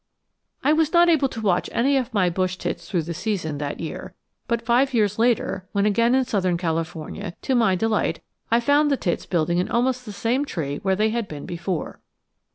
I 0.63 0.73
was 0.73 0.93
not 0.93 1.09
able 1.09 1.29
to 1.29 1.41
watch 1.41 1.69
any 1.71 1.95
of 1.95 2.11
my 2.11 2.27
bush 2.31 2.57
tits 2.57 2.89
through 2.89 3.03
the 3.03 3.13
season, 3.13 3.59
that 3.59 3.79
year, 3.79 4.15
but 4.47 4.63
five 4.65 4.95
years 4.95 5.19
later, 5.19 5.67
when 5.73 5.85
again 5.85 6.15
in 6.15 6.25
southern 6.25 6.57
California, 6.57 7.35
to 7.43 7.53
my 7.53 7.75
delight 7.75 8.19
I 8.49 8.61
found 8.61 8.89
the 8.89 8.97
tits 8.97 9.27
building 9.27 9.59
in 9.59 9.69
almost 9.69 10.07
the 10.07 10.11
same 10.11 10.43
tree 10.43 10.77
where 10.77 10.95
they 10.95 11.11
had 11.11 11.27
been 11.27 11.45
before. 11.45 11.99